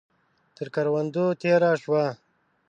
[0.55, 2.05] تر کروندو تېره شوه.